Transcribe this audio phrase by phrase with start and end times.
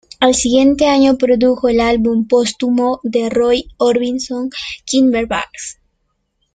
[0.19, 4.49] Al siguiente año, produjo el álbum póstumo de Roy Orbison
[4.83, 5.77] "King of Hearts".